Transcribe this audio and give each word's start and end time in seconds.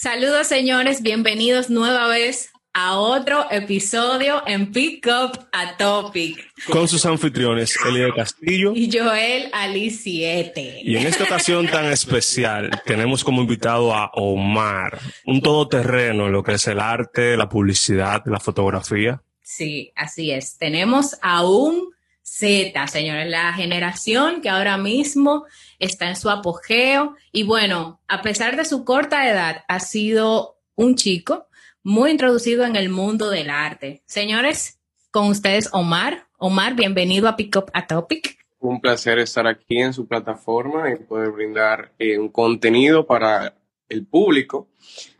Saludos 0.00 0.46
señores, 0.46 1.02
bienvenidos 1.02 1.70
nueva 1.70 2.06
vez 2.06 2.52
a 2.72 2.96
otro 3.00 3.50
episodio 3.50 4.44
en 4.46 4.70
Pick 4.70 5.04
Up 5.08 5.48
a 5.50 5.76
Topic. 5.76 6.38
Con 6.70 6.86
sus 6.86 7.04
anfitriones, 7.04 7.76
Elia 7.84 8.06
Castillo 8.14 8.74
y 8.76 8.96
Joel 8.96 9.50
Aliciete. 9.52 10.82
Y 10.84 10.96
en 10.96 11.04
esta 11.04 11.24
ocasión 11.24 11.66
tan 11.66 11.86
especial 11.86 12.70
tenemos 12.86 13.24
como 13.24 13.42
invitado 13.42 13.92
a 13.92 14.12
Omar, 14.14 15.00
un 15.26 15.42
todoterreno 15.42 16.26
en 16.26 16.32
lo 16.32 16.44
que 16.44 16.52
es 16.52 16.68
el 16.68 16.78
arte, 16.78 17.36
la 17.36 17.48
publicidad, 17.48 18.22
la 18.26 18.38
fotografía. 18.38 19.20
Sí, 19.42 19.90
así 19.96 20.30
es. 20.30 20.58
Tenemos 20.58 21.16
a 21.22 21.44
un 21.44 21.90
Z, 22.30 22.86
señores, 22.88 23.28
la 23.28 23.52
generación 23.52 24.40
que 24.40 24.48
ahora 24.48 24.76
mismo 24.76 25.46
está 25.78 26.08
en 26.08 26.16
su 26.16 26.30
apogeo 26.30 27.16
y 27.32 27.42
bueno, 27.42 28.00
a 28.06 28.22
pesar 28.22 28.56
de 28.56 28.64
su 28.64 28.84
corta 28.84 29.28
edad, 29.28 29.64
ha 29.68 29.80
sido 29.80 30.58
un 30.74 30.94
chico 30.94 31.48
muy 31.82 32.10
introducido 32.10 32.64
en 32.64 32.76
el 32.76 32.90
mundo 32.90 33.30
del 33.30 33.50
arte. 33.50 34.02
Señores, 34.06 34.78
con 35.10 35.28
ustedes 35.28 35.70
Omar. 35.72 36.26
Omar, 36.38 36.74
bienvenido 36.74 37.28
a 37.28 37.36
Pick 37.36 37.56
Up 37.56 37.70
a 37.72 37.86
Topic. 37.86 38.38
Un 38.60 38.80
placer 38.80 39.18
estar 39.18 39.46
aquí 39.46 39.78
en 39.78 39.92
su 39.92 40.06
plataforma 40.06 40.90
y 40.90 40.96
poder 40.96 41.30
brindar 41.30 41.92
eh, 41.98 42.18
un 42.18 42.28
contenido 42.28 43.06
para 43.06 43.54
el 43.88 44.06
público. 44.06 44.68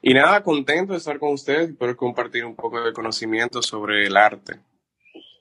Y 0.02 0.14
nada, 0.14 0.42
contento 0.42 0.92
de 0.92 0.98
estar 0.98 1.18
con 1.18 1.32
ustedes 1.32 1.70
y 1.70 1.72
poder 1.72 1.96
compartir 1.96 2.44
un 2.44 2.54
poco 2.54 2.80
de 2.80 2.92
conocimiento 2.92 3.62
sobre 3.62 4.06
el 4.06 4.16
arte. 4.16 4.60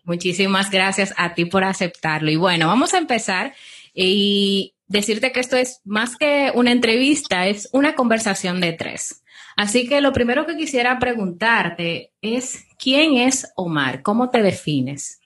Muchísimas 0.07 0.71
gracias 0.71 1.13
a 1.17 1.33
ti 1.33 1.43
por 1.43 1.65
aceptarlo. 1.65 2.31
Y 2.31 2.37
bueno, 2.37 2.67
vamos 2.67 2.93
a 2.93 2.97
empezar 2.97 3.53
y 3.93 4.73
decirte 4.87 5.33
que 5.33 5.41
esto 5.41 5.57
es 5.57 5.81
más 5.83 6.15
que 6.15 6.49
una 6.55 6.71
entrevista, 6.71 7.45
es 7.45 7.67
una 7.73 7.93
conversación 7.93 8.61
de 8.61 8.71
tres. 8.71 9.25
Así 9.57 9.85
que 9.89 9.99
lo 9.99 10.13
primero 10.13 10.45
que 10.45 10.55
quisiera 10.55 10.97
preguntarte 10.97 12.13
es, 12.21 12.65
¿quién 12.79 13.17
es 13.17 13.51
Omar? 13.57 14.01
¿Cómo 14.01 14.29
te 14.29 14.41
defines? 14.41 15.19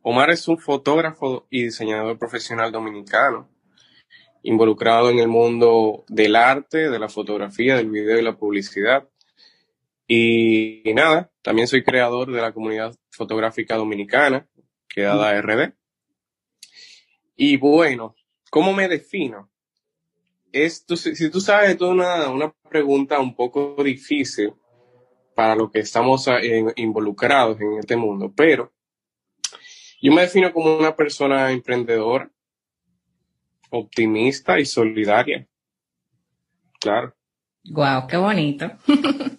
Omar 0.00 0.30
es 0.30 0.48
un 0.48 0.56
fotógrafo 0.56 1.46
y 1.50 1.64
diseñador 1.64 2.18
profesional 2.18 2.72
dominicano, 2.72 3.50
involucrado 4.42 5.10
en 5.10 5.18
el 5.18 5.28
mundo 5.28 6.04
del 6.08 6.34
arte, 6.34 6.88
de 6.88 6.98
la 6.98 7.10
fotografía, 7.10 7.76
del 7.76 7.90
video 7.90 8.18
y 8.18 8.22
la 8.22 8.38
publicidad. 8.38 9.06
Y, 10.06 10.82
nada, 10.94 11.30
también 11.42 11.66
soy 11.66 11.82
creador 11.82 12.30
de 12.30 12.40
la 12.40 12.52
comunidad 12.52 12.94
fotográfica 13.10 13.76
dominicana, 13.76 14.46
quedada 14.88 15.40
RD. 15.40 15.72
Y 17.36 17.56
bueno, 17.56 18.14
¿cómo 18.50 18.72
me 18.72 18.88
defino? 18.88 19.50
si 20.52 21.30
tú 21.30 21.40
sabes, 21.40 21.74
es 21.74 21.80
una, 21.80 22.30
una 22.30 22.54
pregunta 22.70 23.18
un 23.18 23.34
poco 23.34 23.74
difícil 23.82 24.54
para 25.34 25.56
los 25.56 25.70
que 25.70 25.80
estamos 25.80 26.28
eh, 26.28 26.64
involucrados 26.76 27.60
en 27.60 27.78
este 27.78 27.96
mundo, 27.96 28.32
pero 28.34 28.72
yo 30.00 30.12
me 30.12 30.22
defino 30.22 30.52
como 30.52 30.76
una 30.76 30.94
persona 30.94 31.50
emprendedora, 31.50 32.30
optimista 33.70 34.60
y 34.60 34.66
solidaria. 34.66 35.48
Claro. 36.80 37.16
Wow, 37.70 38.06
qué 38.06 38.18
bonito. 38.18 38.70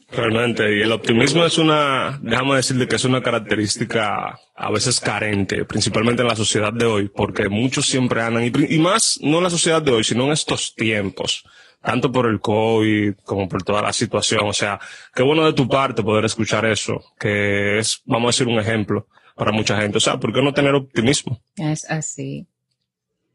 Realmente, 0.10 0.78
y 0.78 0.82
el 0.82 0.92
optimismo 0.92 1.46
es 1.46 1.58
una, 1.60 2.20
déjame 2.22 2.56
decirle 2.56 2.88
que 2.88 2.96
es 2.96 3.06
una 3.06 3.22
característica 3.22 4.40
a 4.56 4.72
veces 4.72 5.00
carente, 5.00 5.64
principalmente 5.66 6.24
en 6.24 6.30
la 6.30 6.36
sociedad 6.36 6.74
de 6.74 6.86
hoy, 6.86 7.10
porque 7.10 7.50
muchos 7.50 7.86
siempre 7.86 8.22
andan, 8.22 8.46
y, 8.46 8.80
más 8.80 9.20
no 9.22 9.38
en 9.38 9.44
la 9.44 9.50
sociedad 9.50 9.82
de 9.82 9.92
hoy, 9.92 10.04
sino 10.04 10.26
en 10.26 10.32
estos 10.32 10.74
tiempos, 10.74 11.46
tanto 11.84 12.12
por 12.12 12.26
el 12.26 12.40
COVID 12.40 13.14
como 13.24 13.48
por 13.48 13.62
toda 13.62 13.84
la 13.84 13.94
situación. 13.94 14.42
O 14.46 14.54
sea, 14.54 14.80
qué 15.14 15.22
bueno 15.22 15.46
de 15.46 15.54
tu 15.54 15.68
parte 15.68 16.02
poder 16.02 16.26
escuchar 16.26 16.66
eso, 16.66 17.04
que 17.20 17.78
es, 17.78 18.02
vamos 18.06 18.28
a 18.28 18.30
decir, 18.30 18.48
un 18.52 18.60
ejemplo 18.60 19.08
para 19.36 19.52
mucha 19.52 19.80
gente. 19.80 19.98
O 19.98 20.02
sea, 20.02 20.20
¿por 20.20 20.34
qué 20.34 20.42
no 20.42 20.54
tener 20.54 20.74
optimismo? 20.74 21.42
Es 21.58 21.86
así. 21.92 22.48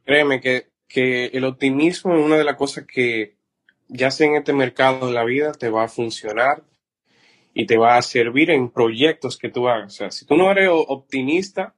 Créeme 0.04 0.40
que, 0.40 0.66
que 0.88 1.26
el 1.26 1.44
optimismo 1.44 2.16
es 2.16 2.24
una 2.24 2.36
de 2.36 2.44
las 2.44 2.56
cosas 2.56 2.86
que 2.92 3.39
ya 3.90 4.10
sea 4.10 4.28
en 4.28 4.36
este 4.36 4.52
mercado 4.52 5.08
en 5.08 5.14
la 5.14 5.24
vida, 5.24 5.52
te 5.52 5.68
va 5.68 5.84
a 5.84 5.88
funcionar 5.88 6.62
y 7.52 7.66
te 7.66 7.76
va 7.76 7.96
a 7.96 8.02
servir 8.02 8.50
en 8.50 8.70
proyectos 8.70 9.36
que 9.36 9.50
tú 9.50 9.68
hagas. 9.68 9.94
O 9.94 9.96
sea, 9.96 10.10
si 10.10 10.24
tú 10.24 10.36
no 10.36 10.50
eres 10.50 10.68
optimista, 10.70 11.74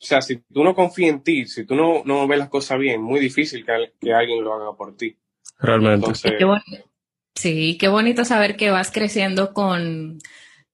o 0.00 0.04
sea, 0.04 0.22
si 0.22 0.36
tú 0.36 0.62
no 0.62 0.74
confías 0.74 1.10
en 1.10 1.22
ti, 1.22 1.46
si 1.46 1.64
tú 1.64 1.74
no, 1.74 2.02
no 2.04 2.26
ves 2.28 2.38
las 2.38 2.48
cosas 2.48 2.78
bien, 2.78 3.02
muy 3.02 3.18
difícil 3.18 3.64
que, 3.64 4.12
alguien 4.12 4.44
lo 4.44 4.54
haga 4.54 4.76
por 4.76 4.96
ti. 4.96 5.16
Realmente. 5.58 6.12
sí, 7.34 7.76
qué 7.78 7.88
bonito 7.88 8.24
saber 8.24 8.56
que 8.56 8.70
vas 8.70 8.92
creciendo 8.92 9.52
con, 9.52 10.18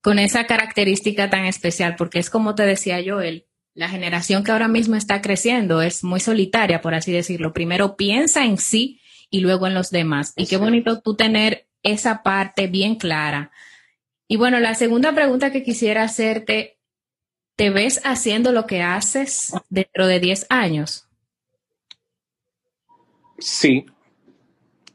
con 0.01 0.19
esa 0.19 0.47
característica 0.47 1.31
tan 1.31 1.47
especial, 1.47 1.95
porque 1.97 2.19
es 2.19 2.31
como 2.31 2.55
te 2.55 2.65
decía 2.65 3.01
Joel, 3.05 3.47
la 3.75 3.89
generación 3.89 4.45
que 4.45 4.51
ahora 4.51 4.69
mismo 4.69 4.97
está 4.97 5.23
creciendo 5.23 5.81
es 5.81 6.05
muy 6.05 6.21
solitaria, 6.21 6.83
por 6.83 6.95
así 6.95 7.11
decirlo. 7.11 7.55
Primero 7.55 7.97
piensa 7.97 8.45
en 8.45 8.59
sí 8.59 9.01
y 9.33 9.41
luego 9.41 9.67
en 9.67 9.75
los 9.75 9.91
demás. 9.91 10.35
Y 10.37 10.47
qué 10.47 10.59
bonito 10.59 11.01
tú 11.01 11.17
tener 11.17 11.67
esa 11.83 12.23
parte 12.23 12.69
bien 12.69 12.97
clara. 12.97 13.51
Y 14.29 14.37
bueno, 14.37 14.61
la 14.61 14.75
segunda 14.75 15.13
pregunta 15.15 15.51
que 15.51 15.65
quisiera 15.65 16.05
hacerte, 16.05 16.79
¿te 17.57 17.71
ves 17.71 18.03
haciendo 18.05 18.53
lo 18.53 18.67
que 18.67 18.83
haces 18.83 19.55
dentro 19.71 20.07
de 20.07 20.21
10 20.21 20.47
años? 20.51 21.09
Sí. 23.39 23.87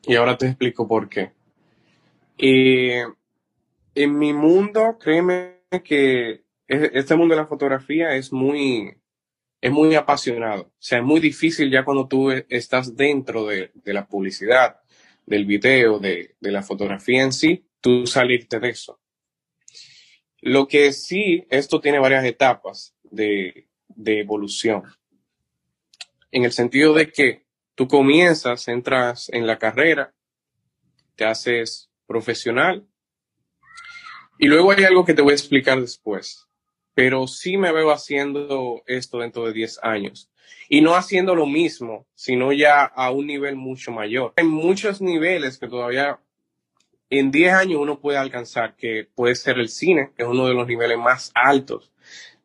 Y 0.03 0.15
ahora 0.15 0.37
te 0.37 0.45
explico 0.45 0.87
por 0.87 1.09
qué. 1.09 1.31
Eh, 2.37 3.05
en 3.95 4.19
mi 4.19 4.33
mundo, 4.33 4.99
créeme 4.99 5.61
que 5.83 6.43
este 6.67 7.15
mundo 7.15 7.33
de 7.33 7.41
la 7.41 7.47
fotografía 7.47 8.15
es 8.15 8.31
muy, 8.31 8.95
es 9.61 9.71
muy 9.71 9.95
apasionado. 9.95 10.63
O 10.63 10.73
sea, 10.79 10.99
es 10.99 11.03
muy 11.03 11.19
difícil 11.19 11.71
ya 11.71 11.83
cuando 11.83 12.07
tú 12.07 12.31
estás 12.31 12.95
dentro 12.95 13.45
de, 13.45 13.71
la 13.85 14.07
publicidad, 14.07 14.79
del 15.25 15.45
video, 15.45 15.99
de, 15.99 16.35
la 16.39 16.63
fotografía 16.63 17.23
en 17.23 17.33
sí, 17.33 17.65
tú 17.81 18.05
salirte 18.07 18.59
de 18.59 18.69
eso. 18.69 18.99
Lo 20.41 20.67
que 20.67 20.93
sí, 20.93 21.45
esto 21.49 21.81
tiene 21.81 21.99
varias 21.99 22.23
etapas 22.25 22.95
de, 23.03 23.67
de 23.87 24.19
evolución. 24.19 24.83
En 26.31 26.43
el 26.43 26.51
sentido 26.51 26.93
de 26.93 27.11
que 27.11 27.45
tú 27.75 27.87
comienzas, 27.87 28.67
entras 28.67 29.29
en 29.29 29.47
la 29.47 29.57
carrera, 29.57 30.13
te 31.15 31.25
haces 31.25 31.89
profesional, 32.05 32.87
y 34.39 34.47
luego 34.47 34.71
hay 34.71 34.83
algo 34.83 35.03
que 35.03 35.15
te 35.15 35.23
voy 35.23 35.31
a 35.31 35.35
explicar 35.35 35.81
después 35.81 36.46
pero 36.97 37.27
sí 37.27 37.57
me 37.57 37.71
veo 37.71 37.91
haciendo 37.91 38.81
esto 38.87 39.19
dentro 39.19 39.45
de 39.45 39.53
10 39.53 39.81
años. 39.83 40.31
Y 40.67 40.81
no 40.81 40.95
haciendo 40.95 41.35
lo 41.35 41.45
mismo, 41.45 42.07
sino 42.15 42.51
ya 42.51 42.85
a 42.85 43.11
un 43.11 43.27
nivel 43.27 43.55
mucho 43.55 43.91
mayor. 43.91 44.33
Hay 44.35 44.45
muchos 44.45 44.99
niveles 44.99 45.59
que 45.59 45.67
todavía 45.67 46.19
en 47.11 47.29
10 47.29 47.53
años 47.53 47.79
uno 47.79 47.99
puede 47.99 48.17
alcanzar, 48.17 48.75
que 48.75 49.07
puede 49.13 49.35
ser 49.35 49.59
el 49.59 49.69
cine, 49.69 50.09
que 50.17 50.23
es 50.23 50.27
uno 50.27 50.47
de 50.47 50.55
los 50.55 50.65
niveles 50.65 50.97
más 50.97 51.31
altos 51.35 51.91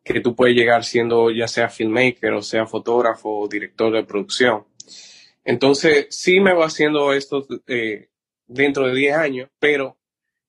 que 0.05 0.21
tú 0.21 0.37
puedes 0.37 0.55
llegar 0.55 0.85
siendo 0.85 1.31
ya 1.31 1.49
sea 1.49 1.71
filmmaker 1.71 2.35
o 2.35 2.43
sea 2.43 2.67
fotógrafo 2.67 3.31
o 3.31 3.49
director 3.49 3.91
de 3.91 4.05
producción. 4.05 4.67
Entonces, 5.47 6.09
sí 6.11 6.41
me 6.41 6.53
veo 6.53 6.65
haciendo 6.65 7.15
esto 7.15 7.47
eh, 7.69 8.11
dentro 8.47 8.87
de 8.89 8.95
10 8.97 9.17
años, 9.17 9.51
pero 9.59 9.97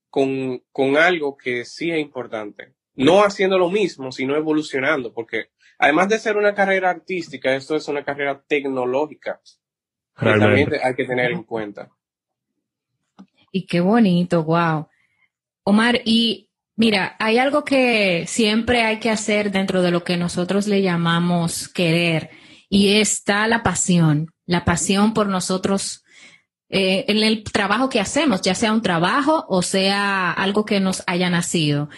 con, 0.10 0.62
con 0.74 0.98
algo 0.98 1.38
que 1.38 1.64
sí 1.64 1.90
es 1.90 2.00
importante 2.00 2.74
no 2.96 3.24
haciendo 3.24 3.58
lo 3.58 3.70
mismo, 3.70 4.12
sino 4.12 4.36
evolucionando, 4.36 5.14
porque 5.14 5.50
además 5.78 6.10
de 6.10 6.20
ser 6.20 6.38
una 6.38 6.54
carrera 6.54 6.90
artística, 6.90 7.56
esto 7.56 7.76
es 7.76 7.88
una 7.88 8.04
carrera 8.04 8.42
tecnológica. 8.48 9.40
Que 10.18 10.26
también 10.26 10.70
hay 10.84 10.94
que 10.94 11.06
tener 11.06 11.32
en 11.32 11.44
cuenta. 11.44 11.90
Y 13.52 13.66
qué 13.66 13.80
bonito, 13.80 14.44
wow. 14.44 14.88
Omar, 15.64 16.02
y 16.06 16.50
mira, 16.76 17.16
hay 17.20 17.40
algo 17.40 17.64
que 17.64 18.26
siempre 18.28 18.84
hay 18.84 19.00
que 19.00 19.10
hacer 19.10 19.52
dentro 19.52 19.82
de 19.82 19.92
lo 19.92 20.04
que 20.04 20.18
nosotros 20.18 20.68
le 20.68 20.82
llamamos 20.82 21.68
querer, 21.68 22.30
y 22.70 23.00
está 23.00 23.48
la 23.48 23.64
pasión, 23.64 24.34
la 24.46 24.66
pasión 24.66 25.14
por 25.14 25.28
nosotros 25.28 26.04
eh, 26.70 27.06
en 27.08 27.18
el 27.18 27.44
trabajo 27.44 27.88
que 27.88 28.00
hacemos, 28.00 28.42
ya 28.42 28.56
sea 28.56 28.74
un 28.74 28.82
trabajo 28.82 29.46
o 29.48 29.62
sea 29.62 30.32
algo 30.32 30.66
que 30.66 30.80
nos 30.80 31.04
haya 31.06 31.30
nacido. 31.30 31.90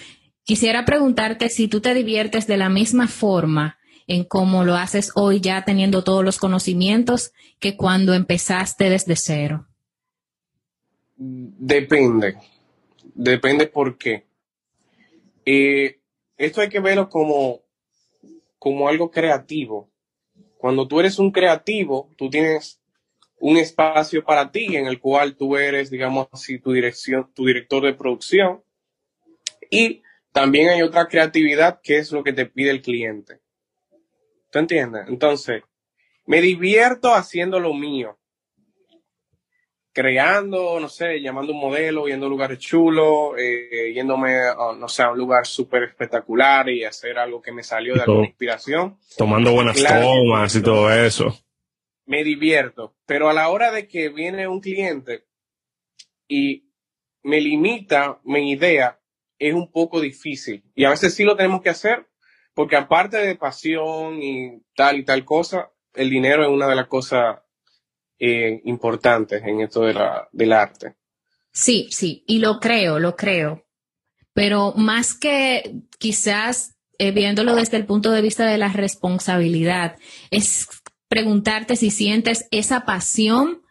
Quisiera 0.45 0.85
preguntarte 0.85 1.49
si 1.49 1.67
tú 1.67 1.81
te 1.81 1.95
diviertes 1.95 2.45
de 2.45 2.57
la 2.57 2.69
misma 2.69 3.07
forma 3.07 3.79
en 4.05 4.23
cómo 4.23 4.63
lo 4.63 4.75
haces 4.75 5.11
hoy 5.15 5.41
ya 5.41 5.65
teniendo 5.65 6.03
todos 6.03 6.23
los 6.23 6.37
conocimientos 6.37 7.33
que 7.59 7.75
cuando 7.75 8.13
empezaste 8.13 8.91
desde 8.91 9.15
cero. 9.15 9.65
Depende. 11.15 12.35
Depende 13.15 13.65
por 13.65 13.97
qué. 13.97 14.27
Eh, 15.45 15.99
esto 16.37 16.61
hay 16.61 16.69
que 16.69 16.79
verlo 16.79 17.09
como, 17.09 17.61
como 18.59 18.87
algo 18.87 19.09
creativo. 19.09 19.89
Cuando 20.59 20.87
tú 20.87 20.99
eres 20.99 21.17
un 21.17 21.31
creativo, 21.31 22.11
tú 22.17 22.29
tienes 22.29 22.79
un 23.39 23.57
espacio 23.57 24.23
para 24.23 24.51
ti 24.51 24.75
en 24.75 24.85
el 24.85 24.99
cual 24.99 25.35
tú 25.35 25.57
eres, 25.57 25.89
digamos 25.89 26.27
así, 26.31 26.59
tu 26.59 26.71
dirección, 26.71 27.31
tu 27.33 27.47
director 27.47 27.83
de 27.83 27.93
producción. 27.93 28.63
Y 29.71 30.03
también 30.35 30.67
hay 30.67 30.81
otra 30.81 31.07
creatividad 31.07 31.79
que 31.81 31.95
es 31.95 32.11
lo 32.11 32.21
que 32.21 32.33
te 32.33 32.45
pide 32.45 32.69
el 32.69 32.81
cliente. 32.81 33.39
¿Tú 34.51 34.59
entiendes? 34.59 35.05
Entonces, 35.07 35.63
me 36.25 36.41
divierto 36.41 37.15
haciendo 37.15 37.57
lo 37.57 37.73
mío. 37.73 38.19
Creando, 39.93 40.77
no 40.81 40.89
sé, 40.89 41.21
llamando 41.21 41.53
un 41.53 41.61
modelo, 41.61 42.05
yendo 42.07 42.25
a 42.25 42.29
lugares 42.29 42.59
chulos, 42.59 43.35
eh, 43.37 43.93
yéndome, 43.93 44.33
no 44.77 44.89
sé, 44.89 45.03
a 45.03 45.11
un 45.11 45.17
lugar 45.17 45.47
súper 45.47 45.83
espectacular 45.83 46.67
y 46.67 46.83
hacer 46.83 47.17
algo 47.17 47.41
que 47.41 47.53
me 47.53 47.63
salió 47.63 47.95
de 47.95 48.01
alguna 48.01 48.27
inspiración. 48.27 48.97
Tomando 49.17 49.53
buenas 49.53 49.81
tomas 49.81 50.53
y 50.53 50.61
todo 50.61 50.91
eso. 50.91 51.33
Me 52.07 52.25
divierto, 52.25 52.93
pero 53.05 53.29
a 53.29 53.33
la 53.33 53.47
hora 53.47 53.71
de 53.71 53.87
que 53.87 54.09
viene 54.09 54.49
un 54.49 54.59
cliente 54.59 55.23
y 56.27 56.69
me 57.23 57.39
limita 57.39 58.19
mi 58.25 58.51
idea, 58.51 58.99
es 59.39 59.53
un 59.53 59.71
poco 59.71 60.01
difícil. 60.01 60.63
Y 60.75 60.85
a 60.85 60.89
veces 60.89 61.13
sí 61.13 61.23
lo 61.23 61.35
tenemos 61.35 61.61
que 61.61 61.69
hacer, 61.69 62.07
porque 62.53 62.75
aparte 62.75 63.17
de 63.17 63.35
pasión 63.35 64.21
y 64.21 64.61
tal 64.75 64.97
y 64.97 65.05
tal 65.05 65.25
cosa, 65.25 65.71
el 65.93 66.09
dinero 66.09 66.43
es 66.43 66.49
una 66.49 66.67
de 66.67 66.75
las 66.75 66.87
cosas 66.87 67.39
eh, 68.19 68.61
importantes 68.65 69.43
en 69.43 69.61
esto 69.61 69.81
de 69.81 69.93
la, 69.93 70.27
del 70.31 70.53
arte. 70.53 70.95
Sí, 71.51 71.87
sí, 71.91 72.23
y 72.27 72.39
lo 72.39 72.59
creo, 72.59 72.99
lo 72.99 73.15
creo. 73.15 73.65
Pero 74.33 74.73
más 74.75 75.13
que 75.13 75.73
quizás 75.97 76.75
eh, 76.97 77.11
viéndolo 77.11 77.55
desde 77.55 77.77
el 77.77 77.85
punto 77.85 78.11
de 78.11 78.21
vista 78.21 78.45
de 78.45 78.57
la 78.57 78.69
responsabilidad, 78.69 79.97
es 80.31 80.67
preguntarte 81.09 81.75
si 81.75 81.91
sientes 81.91 82.47
esa 82.51 82.85
pasión 82.85 83.61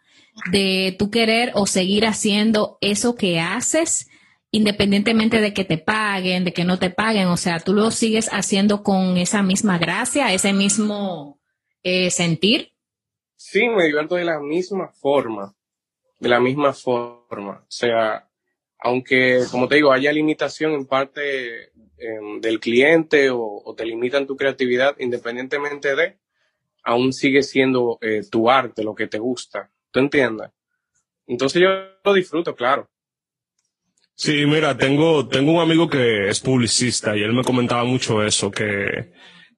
de 0.51 0.95
tu 0.99 1.09
querer 1.09 1.51
o 1.55 1.65
seguir 1.65 2.05
haciendo 2.05 2.77
eso 2.81 3.15
que 3.15 3.39
haces 3.39 4.07
independientemente 4.55 5.41
de 5.41 5.53
que 5.53 5.65
te 5.65 5.77
paguen, 5.77 6.45
de 6.45 6.53
que 6.53 6.63
no 6.63 6.79
te 6.79 6.89
paguen, 6.89 7.27
o 7.27 7.35
sea, 7.35 7.59
tú 7.59 7.73
lo 7.73 7.91
sigues 7.91 8.29
haciendo 8.31 8.83
con 8.83 9.17
esa 9.17 9.43
misma 9.43 9.77
gracia, 9.77 10.33
ese 10.33 10.53
mismo 10.53 11.41
eh, 11.83 12.09
sentir. 12.09 12.71
Sí, 13.35 13.67
me 13.67 13.83
divierto 13.83 14.15
de 14.15 14.23
la 14.23 14.39
misma 14.39 14.87
forma, 14.87 15.53
de 16.19 16.29
la 16.29 16.39
misma 16.39 16.71
forma. 16.71 17.63
O 17.63 17.71
sea, 17.71 18.29
aunque, 18.79 19.43
como 19.51 19.67
te 19.67 19.75
digo, 19.75 19.91
haya 19.91 20.13
limitación 20.13 20.71
en 20.71 20.85
parte 20.85 21.71
em, 21.97 22.39
del 22.39 22.61
cliente 22.61 23.29
o, 23.29 23.73
te 23.75 23.85
limitan 23.85 24.25
tu 24.25 24.37
creatividad, 24.37 24.95
independientemente 24.99 25.97
de, 25.97 26.17
aún 26.81 27.11
sigue 27.11 27.43
siendo 27.43 27.97
eh, 27.99 28.21
tu 28.31 28.49
arte, 28.49 28.85
lo 28.85 28.95
que 28.95 29.07
te 29.07 29.19
gusta. 29.19 29.69
¿Tú 29.91 29.99
entiendes? 29.99 30.49
Entonces 31.27 31.61
yo 31.61 31.69
lo 32.05 32.13
disfruto, 32.13 32.55
claro. 32.55 32.89
Sí, 34.17 34.45
mira, 34.45 34.77
tengo, 34.77 35.27
tengo 35.27 35.51
un 35.51 35.61
amigo 35.61 35.89
que 35.89 36.29
es 36.29 36.39
publicista 36.39 37.17
y 37.17 37.21
él 37.21 37.33
me 37.33 37.43
comentaba 37.43 37.83
mucho 37.83 38.23
eso, 38.23 38.49
que, 38.49 39.11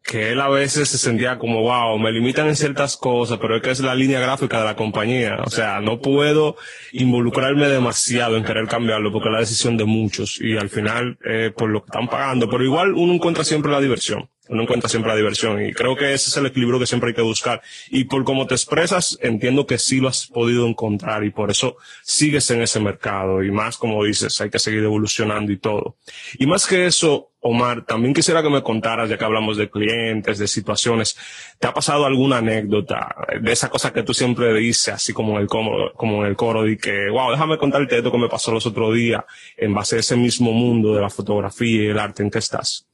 que 0.03 0.31
él 0.31 0.41
a 0.41 0.49
veces 0.49 0.89
se 0.89 0.97
sentía 0.97 1.37
como, 1.37 1.61
wow, 1.61 1.99
me 1.99 2.11
limitan 2.11 2.47
en 2.47 2.55
ciertas 2.55 2.97
cosas, 2.97 3.37
pero 3.39 3.55
es 3.55 3.61
que 3.61 3.69
es 3.69 3.81
la 3.81 3.93
línea 3.93 4.19
gráfica 4.19 4.59
de 4.59 4.65
la 4.65 4.75
compañía. 4.75 5.37
O 5.45 5.49
sea, 5.51 5.79
no 5.79 6.01
puedo 6.01 6.55
involucrarme 6.91 7.67
demasiado 7.67 8.35
en 8.35 8.43
querer 8.43 8.67
cambiarlo 8.67 9.11
porque 9.11 9.29
es 9.29 9.33
la 9.33 9.39
decisión 9.41 9.77
de 9.77 9.85
muchos 9.85 10.41
y 10.41 10.57
al 10.57 10.69
final, 10.69 11.19
eh, 11.23 11.51
por 11.55 11.69
lo 11.69 11.81
que 11.81 11.89
están 11.91 12.07
pagando, 12.07 12.49
pero 12.49 12.63
igual 12.63 12.93
uno 12.93 13.13
encuentra 13.13 13.43
siempre 13.43 13.71
la 13.71 13.79
diversión 13.79 14.27
uno 14.49 14.63
encuentra 14.63 14.89
siempre 14.89 15.11
la 15.11 15.17
diversión 15.17 15.63
y 15.65 15.73
creo 15.73 15.95
que 15.95 16.13
ese 16.13 16.29
es 16.29 16.37
el 16.37 16.45
equilibrio 16.45 16.79
que 16.79 16.85
siempre 16.85 17.09
hay 17.09 17.15
que 17.15 17.21
buscar. 17.21 17.61
Y 17.89 18.05
por 18.05 18.23
cómo 18.23 18.47
te 18.47 18.55
expresas, 18.55 19.17
entiendo 19.21 19.65
que 19.65 19.77
sí 19.77 19.99
lo 19.99 20.07
has 20.07 20.27
podido 20.27 20.67
encontrar 20.67 21.23
y 21.23 21.31
por 21.31 21.51
eso 21.51 21.77
sigues 22.03 22.49
en 22.51 22.61
ese 22.61 22.79
mercado 22.79 23.43
y 23.43 23.51
más 23.51 23.77
como 23.77 24.03
dices, 24.03 24.39
hay 24.41 24.49
que 24.49 24.59
seguir 24.59 24.83
evolucionando 24.83 25.51
y 25.51 25.57
todo. 25.57 25.97
Y 26.37 26.45
más 26.45 26.65
que 26.65 26.85
eso, 26.85 27.31
Omar, 27.39 27.85
también 27.85 28.13
quisiera 28.13 28.41
que 28.41 28.49
me 28.49 28.63
contaras, 28.63 29.09
ya 29.09 29.17
que 29.17 29.23
hablamos 29.23 29.57
de 29.57 29.69
clientes, 29.69 30.39
de 30.39 30.47
situaciones, 30.47 31.17
¿te 31.59 31.67
ha 31.67 31.73
pasado 31.73 32.05
alguna 32.05 32.37
anécdota 32.37 33.15
de 33.39 33.51
esa 33.51 33.69
cosa 33.69 33.93
que 33.93 34.03
tú 34.03 34.13
siempre 34.13 34.53
dices, 34.53 34.95
así 34.95 35.13
como 35.13 35.35
en 35.35 35.41
el 35.41 35.47
coro, 35.47 35.93
como 35.93 36.23
en 36.23 36.29
el 36.29 36.35
coro, 36.35 36.63
de 36.63 36.77
que, 36.77 37.09
wow, 37.09 37.31
déjame 37.31 37.57
contarte 37.57 37.97
esto 37.97 38.11
que 38.11 38.17
me 38.17 38.27
pasó 38.27 38.51
los 38.51 38.65
otros 38.65 38.93
días 38.95 39.23
en 39.55 39.73
base 39.73 39.97
a 39.97 39.99
ese 39.99 40.15
mismo 40.17 40.51
mundo 40.51 40.95
de 40.95 41.01
la 41.01 41.09
fotografía 41.09 41.83
y 41.83 41.87
el 41.87 41.99
arte 41.99 42.23
en 42.23 42.31
que 42.31 42.39
estás? 42.39 42.87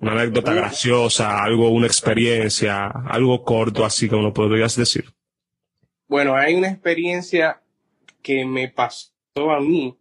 Una 0.00 0.12
anécdota 0.12 0.54
graciosa, 0.54 1.42
algo, 1.42 1.68
una 1.70 1.86
experiencia, 1.86 2.86
algo 2.86 3.42
corto 3.44 3.84
así 3.84 4.08
que 4.08 4.14
uno 4.14 4.32
podrías 4.32 4.74
decir. 4.74 5.04
Bueno, 6.08 6.34
hay 6.34 6.54
una 6.54 6.68
experiencia 6.68 7.62
que 8.22 8.44
me 8.44 8.68
pasó 8.68 9.12
a 9.50 9.60
mí, 9.60 9.96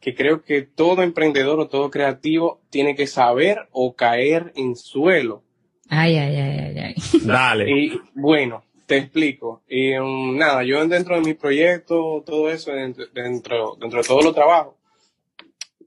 que 0.00 0.14
creo 0.14 0.42
que 0.42 0.62
todo 0.62 1.02
emprendedor 1.02 1.60
o 1.60 1.68
todo 1.68 1.90
creativo 1.90 2.60
tiene 2.70 2.94
que 2.94 3.06
saber 3.06 3.68
o 3.70 3.94
caer 3.94 4.52
en 4.56 4.76
suelo. 4.76 5.44
Ay, 5.88 6.16
ay, 6.16 6.36
ay, 6.36 6.58
ay, 6.58 6.78
ay. 6.78 6.94
Dale. 7.24 7.70
Y 7.70 8.00
bueno, 8.14 8.64
te 8.86 8.98
explico. 8.98 9.62
Y, 9.68 9.96
um, 9.96 10.36
nada, 10.36 10.62
yo 10.64 10.84
dentro 10.86 11.16
de 11.16 11.22
mi 11.22 11.34
proyecto, 11.34 12.22
todo 12.24 12.50
eso, 12.50 12.72
dentro, 12.72 13.06
dentro, 13.12 13.76
dentro 13.80 14.02
de 14.02 14.08
todo 14.08 14.22
lo 14.22 14.32
trabajo, 14.32 14.78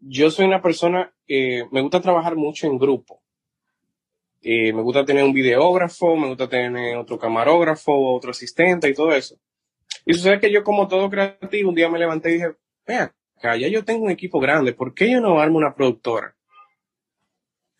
yo 0.01 0.31
soy 0.31 0.45
una 0.45 0.61
persona 0.61 1.11
que 1.27 1.65
me 1.71 1.81
gusta 1.81 2.01
trabajar 2.01 2.35
mucho 2.35 2.67
en 2.67 2.77
grupo. 2.77 3.18
Eh, 4.41 4.71
me 4.71 4.81
gusta 4.81 5.03
tener 5.03 5.23
un 5.23 5.33
videógrafo, 5.33 6.15
me 6.15 6.27
gusta 6.27 6.47
tener 6.47 6.95
otro 6.97 7.19
camarógrafo, 7.19 8.15
otro 8.15 8.31
asistente 8.31 8.89
y 8.89 8.93
todo 8.93 9.11
eso. 9.11 9.37
Y 10.05 10.13
sucede 10.13 10.39
que 10.39 10.51
yo 10.51 10.63
como 10.63 10.87
todo 10.87 11.09
creativo, 11.09 11.69
un 11.69 11.75
día 11.75 11.89
me 11.89 11.99
levanté 11.99 12.31
y 12.31 12.33
dije, 12.33 12.55
vea, 12.87 13.13
ya 13.41 13.67
yo 13.67 13.83
tengo 13.83 14.05
un 14.05 14.11
equipo 14.11 14.39
grande, 14.39 14.73
¿por 14.73 14.93
qué 14.93 15.11
yo 15.11 15.19
no 15.19 15.39
armo 15.39 15.57
una 15.57 15.75
productora? 15.75 16.35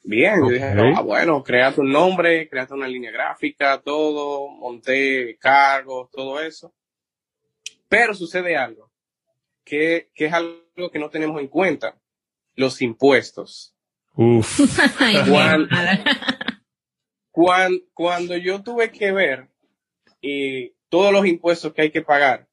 Bien, 0.03 0.39
yo 0.41 0.49
dije, 0.49 0.65
ah, 0.95 1.01
bueno, 1.01 1.43
créate 1.43 1.81
un 1.81 1.91
nombre, 1.91 2.47
créate 2.49 2.73
una 2.73 2.87
línea 2.87 3.11
gráfica, 3.11 3.81
todo, 3.81 4.47
monté 4.47 5.37
cargos, 5.37 6.09
todo 6.11 6.41
eso. 6.41 6.73
Pero 7.87 8.13
sucede 8.13 8.55
algo, 8.55 8.91
que, 9.63 10.09
que 10.13 10.25
es 10.25 10.33
algo 10.33 10.89
que 10.91 10.99
no 10.99 11.09
tenemos 11.09 11.39
en 11.41 11.47
cuenta, 11.47 11.95
los 12.55 12.81
impuestos. 12.81 13.75
Uf. 14.15 14.59
Cuando, 15.29 15.67
yo 18.37 18.63
tuve 18.63 18.91
que 18.91 19.11
ver 19.11 19.47
eh, 20.21 20.73
todos 20.89 21.13
los 21.13 21.25
impuestos 21.25 21.73
que 21.73 21.83
hay 21.83 21.91
que 21.91 22.01
pagar, 22.01 22.47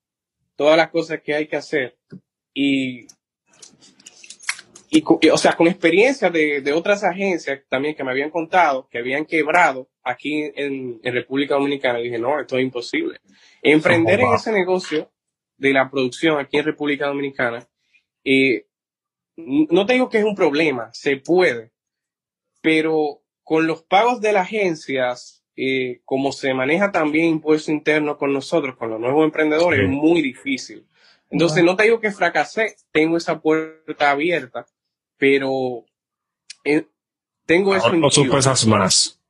todas 0.55 0.76
las 0.76 0.90
cosas 0.90 1.20
que 1.23 1.34
hay 1.34 1.46
que 1.46 1.56
hacer, 1.56 1.96
y, 2.55 3.06
y 4.90 5.02
o 5.31 5.37
sea, 5.37 5.53
con 5.55 5.67
experiencia 5.67 6.31
de, 6.31 6.72
otras 6.72 7.05
agencias 7.05 7.60
también 7.69 7.94
que 7.94 8.05
me 8.05 8.10
habían 8.10 8.31
contado 8.31 8.89
que 8.89 8.98
habían 8.98 9.27
quebrado 9.27 9.91
aquí 10.03 10.50
en, 10.55 11.00
República 11.03 11.55
Dominicana, 11.55 11.98
dije, 11.98 12.19
no, 12.19 12.41
esto 12.41 12.56
es 12.56 12.65
imposible. 12.65 13.19
Emprender 13.62 14.20
en 14.20 14.32
ese 14.32 14.53
negocio 14.53 15.10
de 15.56 15.72
la 15.72 15.91
producción 15.91 16.39
aquí 16.39 16.58
en 16.58 16.65
República 16.65 17.06
Dominicana, 17.06 17.67
eh, 18.24 18.67
no 19.36 19.84
te 19.84 19.94
digo 19.94 20.08
que 20.08 20.19
es 20.19 20.24
un 20.24 20.34
problema, 20.34 20.91
se 20.93 21.17
puede, 21.17 21.72
pero 22.62 23.22
con 23.46 23.69
los 23.69 23.84
pagos 23.84 24.20
de 24.20 24.32
las 24.32 24.48
agencias, 24.48 25.44
eh, 25.56 26.00
como 26.05 26.32
se 26.32 26.53
maneja 26.53 26.91
también 26.91 27.26
impuesto 27.26 27.70
interno 27.70 28.19
con 28.19 28.32
nosotros, 28.32 28.74
con 28.74 28.91
los 28.91 28.98
nuevos 28.98 29.24
emprendedores, 29.24 29.84
es 29.84 29.88
muy 29.88 30.20
difícil. 30.20 30.84
Entonces, 31.31 31.62
no 31.62 31.76
te 31.76 31.84
digo 31.84 32.00
que 32.00 32.10
fracasé, 32.10 32.74
tengo 32.91 33.17
esa 33.17 33.41
puerta 33.41 34.10
abierta, 34.10 34.67
pero 35.17 35.84
eh, 36.65 36.86
tengo 37.46 37.76
eso. 37.76 37.93
No 37.93 38.10
supesas 38.10 38.67
más. 38.67 39.22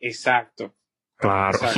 Exacto. 0.00 0.74
Claro. 1.16 1.58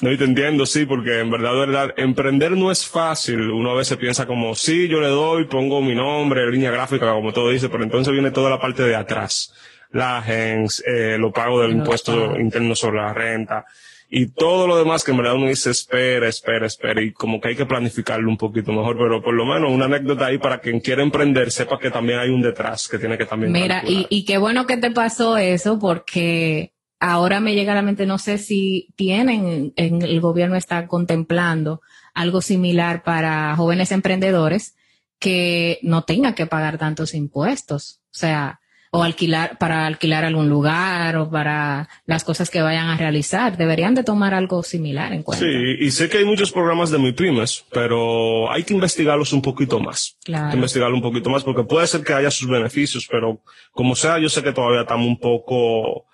No, 0.00 0.10
y 0.10 0.18
te 0.18 0.24
entiendo, 0.24 0.66
sí, 0.66 0.84
porque 0.84 1.20
en 1.20 1.30
verdad, 1.30 1.54
verdad, 1.54 1.94
emprender 1.96 2.50
no 2.56 2.72
es 2.72 2.84
fácil. 2.84 3.52
Uno 3.52 3.70
a 3.70 3.76
veces 3.76 3.96
piensa 3.98 4.26
como, 4.26 4.56
sí, 4.56 4.88
yo 4.88 5.00
le 5.00 5.06
doy, 5.06 5.44
pongo 5.44 5.80
mi 5.80 5.94
nombre, 5.94 6.50
línea 6.50 6.72
gráfica, 6.72 7.12
como 7.12 7.32
todo 7.32 7.50
dice, 7.50 7.68
pero 7.68 7.84
entonces 7.84 8.12
viene 8.12 8.32
toda 8.32 8.50
la 8.50 8.60
parte 8.60 8.82
de 8.82 8.96
atrás 8.96 9.54
la 9.92 10.18
agencia, 10.18 10.84
eh, 10.86 11.18
lo 11.18 11.32
pago 11.32 11.60
del 11.60 11.72
impuesto 11.72 12.38
interno 12.38 12.74
sobre 12.74 12.98
la 12.98 13.12
renta 13.12 13.64
y 14.12 14.26
todo 14.26 14.66
lo 14.66 14.76
demás 14.76 15.04
que 15.04 15.12
en 15.12 15.18
verdad 15.18 15.36
uno 15.36 15.46
dice 15.46 15.70
espera, 15.70 16.28
espera, 16.28 16.66
espera 16.66 17.00
y 17.00 17.12
como 17.12 17.40
que 17.40 17.48
hay 17.48 17.56
que 17.56 17.66
planificarlo 17.66 18.28
un 18.28 18.36
poquito 18.36 18.72
mejor, 18.72 18.98
pero 18.98 19.22
por 19.22 19.34
lo 19.34 19.46
menos 19.46 19.70
una 19.70 19.84
anécdota 19.84 20.26
ahí 20.26 20.38
para 20.38 20.60
quien 20.60 20.80
quiera 20.80 21.02
emprender 21.02 21.52
sepa 21.52 21.78
que 21.78 21.90
también 21.90 22.18
hay 22.18 22.30
un 22.30 22.42
detrás 22.42 22.88
que 22.88 22.98
tiene 22.98 23.16
que 23.16 23.26
también. 23.26 23.52
Mira, 23.52 23.82
y, 23.86 24.06
y 24.10 24.24
qué 24.24 24.38
bueno 24.38 24.66
que 24.66 24.76
te 24.76 24.90
pasó 24.90 25.36
eso 25.36 25.78
porque 25.78 26.72
ahora 26.98 27.40
me 27.40 27.54
llega 27.54 27.72
a 27.72 27.76
la 27.76 27.82
mente, 27.82 28.04
no 28.04 28.18
sé 28.18 28.38
si 28.38 28.88
tienen, 28.96 29.72
en 29.76 30.02
el 30.02 30.20
gobierno 30.20 30.56
está 30.56 30.88
contemplando 30.88 31.80
algo 32.12 32.42
similar 32.42 33.04
para 33.04 33.54
jóvenes 33.56 33.92
emprendedores 33.92 34.74
que 35.20 35.78
no 35.82 36.02
tengan 36.02 36.34
que 36.34 36.46
pagar 36.46 36.78
tantos 36.78 37.14
impuestos. 37.14 38.00
O 38.06 38.18
sea, 38.18 38.59
o 38.92 39.04
alquilar, 39.04 39.56
para 39.58 39.86
alquilar 39.86 40.24
algún 40.24 40.48
lugar 40.48 41.16
o 41.16 41.30
para 41.30 41.88
las 42.06 42.24
cosas 42.24 42.50
que 42.50 42.60
vayan 42.60 42.88
a 42.88 42.96
realizar. 42.96 43.56
Deberían 43.56 43.94
de 43.94 44.02
tomar 44.02 44.34
algo 44.34 44.62
similar 44.64 45.12
en 45.12 45.22
cuenta. 45.22 45.44
Sí, 45.44 45.76
y 45.78 45.90
sé 45.92 46.08
que 46.08 46.18
hay 46.18 46.24
muchos 46.24 46.50
programas 46.50 46.90
de 46.90 46.98
mi 46.98 47.12
pymes, 47.12 47.64
pero 47.70 48.50
hay 48.50 48.64
que 48.64 48.74
investigarlos 48.74 49.32
un 49.32 49.42
poquito 49.42 49.78
más. 49.78 50.16
Claro. 50.24 50.46
Hay 50.46 50.50
que 50.50 50.56
investigarlo 50.56 50.96
un 50.96 51.02
poquito 51.02 51.30
más 51.30 51.44
porque 51.44 51.62
puede 51.62 51.86
ser 51.86 52.02
que 52.02 52.14
haya 52.14 52.30
sus 52.30 52.48
beneficios, 52.48 53.06
pero 53.08 53.40
como 53.70 53.94
sea, 53.94 54.18
yo 54.18 54.28
sé 54.28 54.42
que 54.42 54.52
todavía 54.52 54.80
estamos 54.80 55.06
un 55.06 55.20
poco, 55.20 56.06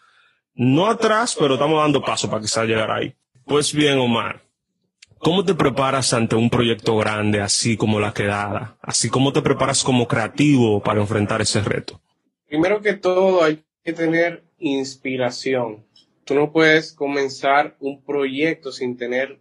no 0.54 0.86
atrás, 0.86 1.34
pero 1.38 1.54
estamos 1.54 1.80
dando 1.80 2.02
paso 2.02 2.28
para 2.28 2.42
quizás 2.42 2.66
llegar 2.66 2.90
ahí. 2.90 3.14
Pues 3.46 3.72
bien, 3.72 3.98
Omar, 3.98 4.42
¿Cómo 5.18 5.44
te 5.44 5.54
preparas 5.54 6.12
ante 6.12 6.36
un 6.36 6.50
proyecto 6.50 6.94
grande 6.98 7.40
así 7.40 7.76
como 7.76 7.98
la 7.98 8.12
quedada? 8.12 8.76
Así 8.82 9.08
como 9.08 9.32
te 9.32 9.40
preparas 9.40 9.82
como 9.82 10.06
creativo 10.06 10.82
para 10.82 11.00
enfrentar 11.00 11.40
ese 11.40 11.62
reto. 11.62 12.00
Primero 12.46 12.80
que 12.80 12.94
todo 12.94 13.42
hay 13.42 13.64
que 13.84 13.92
tener 13.92 14.44
inspiración. 14.58 15.86
Tú 16.24 16.34
no 16.34 16.52
puedes 16.52 16.92
comenzar 16.92 17.76
un 17.80 18.04
proyecto 18.04 18.72
sin 18.72 18.96
tener 18.96 19.40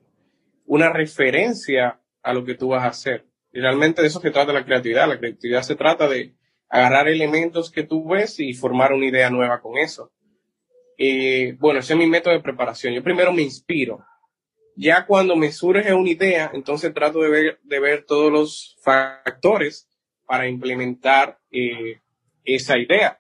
una 0.66 0.92
referencia 0.92 2.02
a 2.22 2.34
lo 2.34 2.46
que 2.46 2.56
tú 2.56 2.70
vas 2.70 2.84
a 2.84 2.90
hacer. 2.90 3.26
Y 3.52 3.60
realmente 3.60 4.02
de 4.02 4.08
eso 4.08 4.20
se 4.20 4.32
trata 4.32 4.54
la 4.54 4.66
creatividad. 4.66 5.08
La 5.08 5.20
creatividad 5.20 5.62
se 5.62 5.76
trata 5.76 6.08
de 6.08 6.36
agarrar 6.70 7.08
elementos 7.08 7.72
que 7.72 7.84
tú 7.84 8.08
ves 8.08 8.40
y 8.40 8.54
formar 8.54 8.94
una 8.94 9.06
idea 9.06 9.30
nueva 9.30 9.62
con 9.62 9.78
eso. 9.78 10.12
Y 10.98 11.54
bueno, 11.54 11.80
ese 11.80 11.94
es 11.94 12.00
mi 12.00 12.08
método 12.08 12.34
de 12.34 12.42
preparación. 12.42 12.94
Yo 12.94 13.04
primero 13.04 13.32
me 13.32 13.42
inspiro 13.42 14.04
ya 14.76 15.06
cuando 15.06 15.36
me 15.36 15.52
surge 15.52 15.94
una 15.94 16.10
idea, 16.10 16.52
entonces 16.54 16.94
trato 16.94 17.20
de 17.22 17.30
ver, 17.30 17.60
de 17.64 17.80
ver 17.80 18.06
todos 18.06 18.32
los 18.32 18.78
factores 18.82 19.90
para 20.26 20.48
implementar 20.48 21.40
eh, 21.52 22.02
esa 22.46 22.78
idea. 22.78 23.20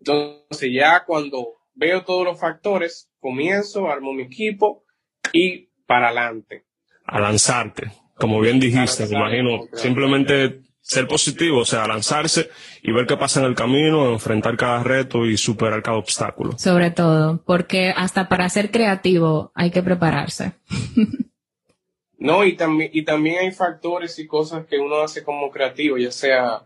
Entonces 0.00 0.70
ya 0.72 1.04
cuando 1.04 1.58
veo 1.74 2.04
todos 2.04 2.24
los 2.24 2.40
factores, 2.40 3.10
comienzo, 3.20 3.90
armo 3.90 4.12
mi 4.12 4.22
equipo 4.24 4.84
y 5.32 5.68
para 5.86 6.08
adelante. 6.08 6.66
A 7.04 7.20
lanzarte, 7.20 7.90
como 8.14 8.40
bien 8.40 8.60
dijiste, 8.60 9.06
me 9.06 9.16
imagino, 9.16 9.66
simplemente 9.72 10.62
ser 10.88 11.06
positivo, 11.06 11.60
o 11.60 11.64
sea, 11.64 11.86
lanzarse 11.86 12.48
y 12.82 12.92
ver 12.92 13.06
qué 13.06 13.16
pasa 13.16 13.40
en 13.40 13.46
el 13.46 13.54
camino, 13.54 14.10
enfrentar 14.10 14.56
cada 14.56 14.82
reto 14.82 15.26
y 15.26 15.36
superar 15.36 15.82
cada 15.82 15.98
obstáculo. 15.98 16.58
Sobre 16.58 16.90
todo, 16.90 17.42
porque 17.44 17.92
hasta 17.94 18.28
para 18.28 18.48
ser 18.48 18.70
creativo 18.70 19.52
hay 19.54 19.70
que 19.70 19.82
prepararse. 19.82 20.52
no, 22.18 22.44
y 22.44 22.56
también, 22.56 22.90
y 22.94 23.04
también 23.04 23.38
hay 23.40 23.52
factores 23.52 24.18
y 24.18 24.26
cosas 24.26 24.66
que 24.66 24.78
uno 24.78 25.02
hace 25.02 25.22
como 25.22 25.50
creativo, 25.50 25.98
ya 25.98 26.10
sea, 26.10 26.62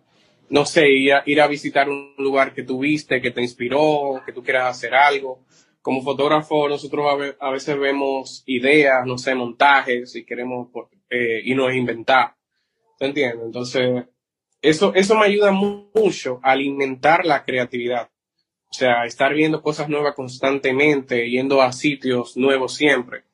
no 0.53 0.67
sé, 0.67 0.87
ir 0.91 1.15
a, 1.15 1.23
ir 1.25 1.41
a 1.41 1.47
visitar 1.47 1.89
un 1.89 2.15
lugar 2.19 2.53
que 2.53 2.63
tuviste, 2.63 3.23
que 3.23 3.31
te 3.31 3.41
inspiró, 3.41 4.21
que 4.27 4.35
tú 4.35 4.43
quieras 4.43 4.69
hacer 4.69 4.95
algo. 4.95 5.47
Como 5.81 6.03
fotógrafo, 6.03 6.69
nosotros 6.69 7.07
a, 7.41 7.51
veces 7.51 7.79
vemos 7.79 8.43
ideas, 8.45 9.07
no 9.07 9.17
sé, 9.17 9.35
montajes 9.35 10.15
y 10.15 10.27
queremos 10.27 10.69
eh, 11.09 11.41
irnos 11.43 11.71
a 11.71 11.75
inventar. 11.75 12.37
¿Te 12.99 13.07
entiendes? 13.07 13.47
Entonces, 13.47 14.05
eso, 14.61 14.93
eso 14.95 15.15
me 15.15 15.25
ayuda 15.25 15.53
mucho 15.53 16.39
a 16.43 16.51
alimentar 16.51 17.25
la 17.25 17.45
creatividad. 17.45 18.11
O 18.69 18.75
sea, 18.75 19.07
estar 19.07 19.33
viendo 19.33 19.63
cosas 19.63 19.89
nuevas 19.89 20.15
constantemente, 20.15 21.31
yendo 21.31 21.63
a 21.63 21.73
sitios 21.73 22.37
nuevos 22.37 22.75
siempre. 22.75 23.25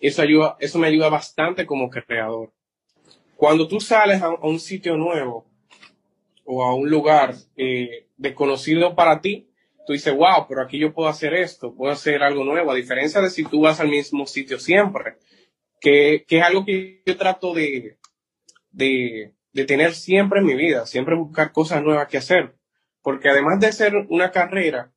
Eso 0.00 0.20
ayuda, 0.20 0.56
eso 0.58 0.80
me 0.80 0.88
ayuda 0.88 1.10
bastante 1.10 1.64
como 1.64 1.90
creador. 1.90 2.52
Cuando 3.36 3.68
tú 3.68 3.80
sales 3.80 4.20
a, 4.20 4.30
un 4.30 4.58
sitio 4.58 4.96
nuevo 4.96 5.46
o 6.46 6.64
a 6.64 6.74
un 6.74 6.88
lugar 6.88 7.34
eh, 7.56 8.06
desconocido 8.16 8.94
para 8.94 9.20
ti, 9.20 9.50
tú 9.86 9.92
dices, 9.92 10.14
wow, 10.14 10.46
pero 10.48 10.62
aquí 10.62 10.78
yo 10.78 10.92
puedo 10.92 11.08
hacer 11.08 11.34
esto, 11.34 11.74
puedo 11.74 11.92
hacer 11.92 12.22
algo 12.22 12.44
nuevo, 12.44 12.72
a 12.72 12.74
diferencia 12.74 13.20
de 13.20 13.30
si 13.30 13.44
tú 13.44 13.60
vas 13.62 13.80
al 13.80 13.88
mismo 13.88 14.26
sitio 14.26 14.58
siempre, 14.58 15.16
que, 15.80 16.24
que 16.26 16.38
es 16.38 16.44
algo 16.44 16.64
que 16.64 17.02
yo 17.06 17.16
trato 17.16 17.54
de, 17.54 17.98
de, 18.76 19.32
tener 19.66 19.94
siempre 19.94 20.40
en 20.40 20.46
mi 20.46 20.54
vida, 20.54 20.86
siempre 20.86 21.16
buscar 21.16 21.52
cosas 21.52 21.82
nuevas 21.82 22.08
que 22.08 22.18
hacer. 22.18 22.54
Porque 23.02 23.28
además 23.28 23.60
de 23.60 23.72
ser 23.72 23.94
una 24.08 24.30
carrera, 24.30 24.92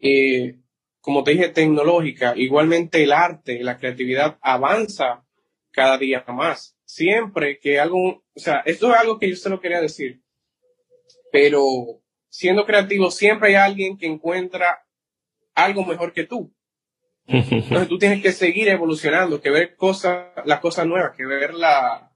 eh, 0.00 0.58
como 1.00 1.24
te 1.24 1.30
dije, 1.32 1.48
tecnológica, 1.48 2.34
igualmente 2.36 3.02
el 3.02 3.12
arte, 3.12 3.62
la 3.62 3.78
creatividad 3.78 4.38
avanza 4.42 5.24
cada 5.70 5.96
día 5.96 6.24
más. 6.28 6.76
Siempre 6.84 7.58
que 7.58 7.78
algo, 7.78 8.24
o 8.34 8.40
sea, 8.40 8.62
esto 8.66 8.90
es 8.90 8.96
algo 8.98 9.18
que 9.18 9.30
yo 9.30 9.36
se 9.36 9.48
lo 9.48 9.60
quería 9.60 9.80
decir, 9.80 10.20
pero 11.32 11.64
siendo 12.28 12.64
creativo 12.64 13.10
siempre 13.10 13.48
hay 13.48 13.54
alguien 13.54 13.96
que 13.98 14.06
encuentra 14.06 14.84
algo 15.54 15.84
mejor 15.84 16.12
que 16.12 16.24
tú. 16.24 16.52
Entonces 17.26 17.88
tú 17.88 17.98
tienes 17.98 18.22
que 18.22 18.32
seguir 18.32 18.68
evolucionando, 18.68 19.40
que 19.40 19.50
ver 19.50 19.76
cosas, 19.76 20.28
las 20.46 20.60
cosas 20.60 20.86
nuevas, 20.86 21.14
que 21.14 21.26
ver 21.26 21.52
la, 21.52 22.10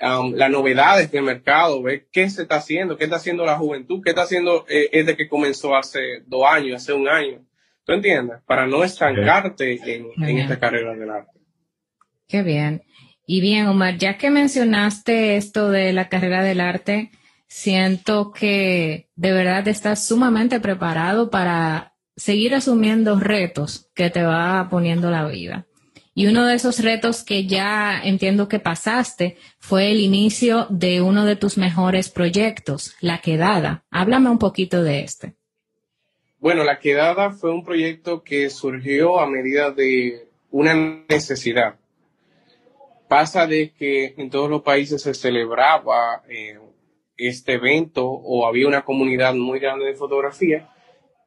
um, 0.00 0.32
las 0.32 0.50
novedades 0.50 1.10
del 1.10 1.24
mercado, 1.24 1.82
ver 1.82 2.08
qué 2.10 2.30
se 2.30 2.42
está 2.42 2.56
haciendo, 2.56 2.96
qué 2.96 3.04
está 3.04 3.16
haciendo 3.16 3.44
la 3.44 3.58
juventud, 3.58 4.00
qué 4.02 4.10
está 4.10 4.22
haciendo 4.22 4.64
eh, 4.68 4.88
desde 4.92 5.16
que 5.16 5.28
comenzó 5.28 5.76
hace 5.76 6.22
dos 6.26 6.46
años, 6.48 6.76
hace 6.76 6.94
un 6.94 7.06
año. 7.08 7.44
¿Tú 7.84 7.92
entiendes? 7.92 8.38
Para 8.46 8.66
no 8.66 8.82
estancarte 8.82 9.78
en, 9.94 10.06
en 10.22 10.38
esta 10.38 10.58
carrera 10.58 10.94
del 10.94 11.10
arte. 11.10 11.38
Qué 12.26 12.42
bien. 12.42 12.82
Y 13.26 13.40
bien, 13.40 13.66
Omar, 13.66 13.98
ya 13.98 14.16
que 14.16 14.30
mencionaste 14.30 15.36
esto 15.36 15.70
de 15.70 15.92
la 15.92 16.08
carrera 16.08 16.42
del 16.42 16.60
arte, 16.60 17.10
siento 17.50 18.30
que 18.30 19.10
de 19.16 19.32
verdad 19.32 19.66
estás 19.66 20.06
sumamente 20.06 20.60
preparado 20.60 21.30
para 21.30 21.96
seguir 22.16 22.54
asumiendo 22.54 23.18
retos 23.18 23.90
que 23.94 24.08
te 24.08 24.22
va 24.22 24.68
poniendo 24.70 25.10
la 25.10 25.26
vida. 25.26 25.66
Y 26.14 26.26
uno 26.26 26.46
de 26.46 26.54
esos 26.54 26.78
retos 26.80 27.24
que 27.24 27.46
ya 27.46 28.00
entiendo 28.02 28.48
que 28.48 28.60
pasaste 28.60 29.36
fue 29.58 29.90
el 29.90 30.00
inicio 30.00 30.66
de 30.70 31.02
uno 31.02 31.24
de 31.24 31.36
tus 31.36 31.58
mejores 31.58 32.08
proyectos, 32.08 32.94
La 33.00 33.18
Quedada. 33.18 33.84
Háblame 33.90 34.30
un 34.30 34.38
poquito 34.38 34.82
de 34.82 35.00
este. 35.00 35.34
Bueno, 36.38 36.62
La 36.62 36.78
Quedada 36.78 37.32
fue 37.32 37.50
un 37.50 37.64
proyecto 37.64 38.22
que 38.22 38.48
surgió 38.48 39.18
a 39.18 39.28
medida 39.28 39.72
de 39.72 40.28
una 40.50 40.74
necesidad. 41.08 41.76
Pasa 43.08 43.46
de 43.46 43.72
que 43.72 44.14
en 44.16 44.30
todos 44.30 44.48
los 44.48 44.62
países 44.62 45.02
se 45.02 45.14
celebraba 45.14 46.22
eh, 46.28 46.58
este 47.28 47.54
evento 47.54 48.06
o 48.08 48.46
había 48.46 48.68
una 48.68 48.84
comunidad 48.84 49.34
muy 49.34 49.58
grande 49.58 49.86
de 49.86 49.94
fotografía 49.94 50.70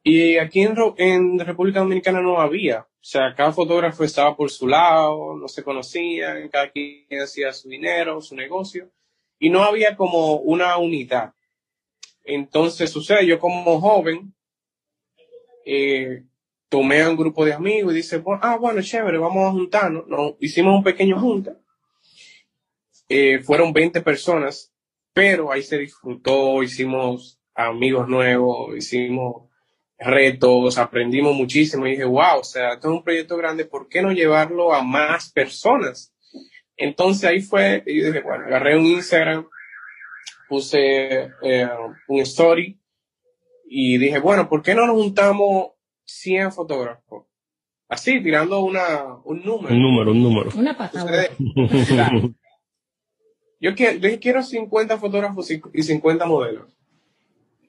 y 0.06 0.36
aquí 0.36 0.60
en, 0.60 0.76
en 0.98 1.38
República 1.38 1.80
Dominicana 1.80 2.20
no 2.20 2.38
había. 2.38 2.80
O 2.80 3.06
sea, 3.06 3.34
cada 3.34 3.52
fotógrafo 3.52 4.04
estaba 4.04 4.36
por 4.36 4.50
su 4.50 4.68
lado, 4.68 5.34
no 5.34 5.48
se 5.48 5.64
conocían, 5.64 6.48
cada 6.50 6.70
quien 6.70 7.06
hacía 7.22 7.52
su 7.54 7.70
dinero, 7.70 8.20
su 8.20 8.36
negocio, 8.36 8.90
y 9.38 9.48
no 9.48 9.62
había 9.64 9.96
como 9.96 10.36
una 10.36 10.76
unidad. 10.76 11.32
Entonces 12.22 12.90
sucede, 12.90 13.26
yo 13.26 13.38
como 13.38 13.80
joven, 13.80 14.34
eh, 15.64 16.24
tomé 16.68 17.00
a 17.00 17.08
un 17.08 17.16
grupo 17.16 17.46
de 17.46 17.54
amigos 17.54 17.94
y 17.94 17.96
dice, 17.96 18.22
ah, 18.42 18.56
bueno, 18.56 18.82
chévere, 18.82 19.16
vamos 19.16 19.46
a 19.46 19.52
juntarnos. 19.52 20.06
No, 20.06 20.36
hicimos 20.38 20.76
un 20.76 20.84
pequeño 20.84 21.18
junta. 21.18 21.58
Eh, 23.08 23.38
fueron 23.38 23.72
20 23.72 24.02
personas, 24.02 24.73
pero 25.14 25.52
ahí 25.52 25.62
se 25.62 25.78
disfrutó, 25.78 26.62
hicimos 26.62 27.40
amigos 27.54 28.08
nuevos, 28.08 28.76
hicimos 28.76 29.48
retos, 29.96 30.76
aprendimos 30.76 31.34
muchísimo 31.34 31.86
y 31.86 31.92
dije, 31.92 32.04
wow, 32.04 32.40
o 32.40 32.44
sea, 32.44 32.74
esto 32.74 32.88
es 32.88 32.94
un 32.94 33.04
proyecto 33.04 33.36
grande, 33.36 33.64
¿por 33.64 33.88
qué 33.88 34.02
no 34.02 34.12
llevarlo 34.12 34.74
a 34.74 34.82
más 34.82 35.30
personas? 35.30 36.12
Entonces 36.76 37.24
ahí 37.24 37.40
fue, 37.40 37.84
y 37.86 38.00
dije, 38.00 38.20
bueno, 38.20 38.44
agarré 38.46 38.76
un 38.76 38.84
Instagram, 38.86 39.46
puse 40.48 41.30
eh, 41.42 41.68
un 42.08 42.20
story 42.20 42.78
y 43.66 43.96
dije, 43.98 44.18
bueno, 44.18 44.48
¿por 44.48 44.62
qué 44.62 44.74
no 44.74 44.84
nos 44.86 44.96
juntamos 44.96 45.68
100 46.04 46.52
fotógrafos? 46.52 47.26
Así, 47.88 48.20
tirando 48.20 48.60
una, 48.60 49.14
un 49.24 49.44
número. 49.44 49.74
Un 49.74 49.82
número, 49.82 50.10
un 50.10 50.22
número. 50.22 50.50
Una 50.56 50.76
patada. 50.76 51.28
yo, 53.64 53.74
quiero, 53.74 53.96
yo 53.96 54.20
quiero 54.20 54.42
50 54.42 54.98
fotógrafos 54.98 55.50
y 55.50 55.82
50 55.82 56.26
modelos. 56.26 56.70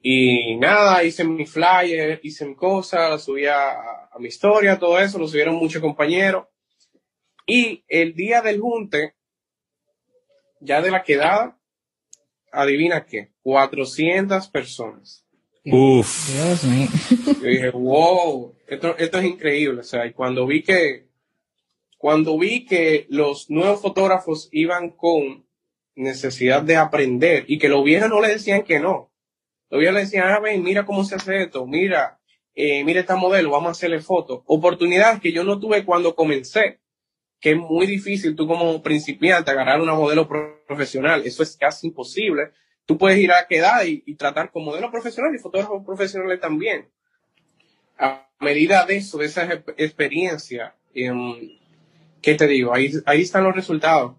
Y 0.01 0.57
nada, 0.57 1.01
hice 1.05 1.23
mi 1.23 1.45
flyer, 1.45 2.19
hice 2.21 2.45
mi 2.45 2.53
cosa, 2.53 3.07
la 3.07 3.17
subí 3.17 3.45
a, 3.45 4.09
mi 4.19 4.27
historia, 4.27 4.77
todo 4.77 4.99
eso, 4.99 5.17
lo 5.17 5.25
subieron 5.25 5.55
muchos 5.55 5.81
compañeros. 5.81 6.47
Y 7.47 7.85
el 7.87 8.13
día 8.13 8.41
del 8.41 8.59
junte, 8.59 9.15
ya 10.59 10.81
de 10.81 10.91
la 10.91 11.01
quedada, 11.01 11.57
adivina 12.51 13.05
qué, 13.05 13.31
400 13.43 14.49
personas. 14.49 15.25
Uf. 15.63 16.29
Dios 16.29 16.63
mío. 16.65 16.87
Yo 17.41 17.47
dije, 17.47 17.69
wow, 17.69 18.53
esto, 18.67 18.97
esto 18.97 19.17
es 19.19 19.25
increíble. 19.25 19.79
O 19.79 19.83
sea, 19.83 20.05
y 20.05 20.11
cuando 20.11 20.45
vi 20.45 20.61
que, 20.61 21.07
cuando 21.97 22.37
vi 22.37 22.65
que 22.65 23.05
los 23.09 23.49
nuevos 23.49 23.81
fotógrafos 23.81 24.49
iban 24.51 24.89
con 24.89 25.44
necesidad 25.95 26.61
de 26.61 26.77
aprender 26.77 27.45
y 27.47 27.57
que 27.57 27.69
los 27.69 27.83
viejos 27.83 28.09
no 28.09 28.21
le 28.21 28.29
decían 28.29 28.63
que 28.63 28.79
no, 28.79 29.11
Todavía 29.69 29.91
le 29.91 30.01
decían, 30.01 30.27
ah, 30.27 30.39
ven, 30.39 30.63
mira 30.63 30.85
cómo 30.85 31.03
se 31.03 31.15
hace 31.15 31.43
esto, 31.43 31.65
mira, 31.65 32.19
eh, 32.53 32.83
mira 32.83 32.99
esta 32.99 33.15
modelo, 33.15 33.51
vamos 33.51 33.69
a 33.69 33.71
hacerle 33.71 33.99
fotos. 33.99 34.41
Oportunidades 34.45 35.19
que 35.19 35.31
yo 35.31 35.43
no 35.43 35.59
tuve 35.59 35.83
cuando 35.83 36.15
comencé, 36.15 36.79
que 37.39 37.51
es 37.51 37.57
muy 37.57 37.87
difícil 37.87 38.35
tú 38.35 38.47
como 38.47 38.81
principiante 38.81 39.51
agarrar 39.51 39.81
una 39.81 39.95
modelo 39.95 40.27
profesional. 40.67 41.23
Eso 41.25 41.43
es 41.43 41.57
casi 41.57 41.87
imposible. 41.87 42.51
Tú 42.85 42.97
puedes 42.97 43.17
ir 43.17 43.31
a 43.31 43.47
quedar 43.47 43.87
y, 43.87 44.01
tratar 44.15 44.51
con 44.51 44.63
modelo 44.63 44.91
profesional 44.91 45.33
y 45.35 45.39
fotógrafos 45.39 45.83
profesionales 45.83 46.39
también. 46.39 46.87
A 47.97 48.29
medida 48.39 48.85
de 48.85 48.97
eso, 48.97 49.17
de 49.17 49.25
esa 49.25 49.51
experiencia, 49.77 50.75
eh, 50.93 51.11
¿qué 52.21 52.35
te 52.35 52.47
digo? 52.47 52.73
Ahí, 52.73 52.91
ahí 53.05 53.21
están 53.21 53.43
los 53.43 53.55
resultados. 53.55 54.15